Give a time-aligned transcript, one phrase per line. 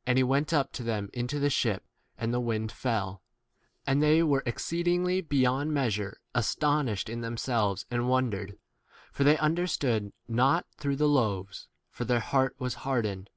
[0.10, 1.82] And he went up to them into the ship,
[2.18, 3.22] and the wind fell.
[3.86, 8.58] And they were exceedingly beyond measure astonished in themselves and 32 wondered;
[9.10, 13.30] for they understood not through b the loaves; for their 53 heart was hardened.